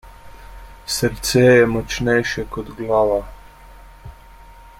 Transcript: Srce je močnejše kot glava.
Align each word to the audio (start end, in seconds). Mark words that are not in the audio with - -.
Srce 0.95 1.41
je 1.57 1.65
močnejše 1.73 2.45
kot 2.55 2.67
glava. 2.81 3.21